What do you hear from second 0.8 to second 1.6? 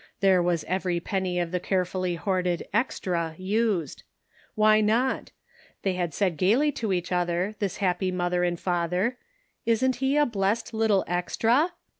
penny of the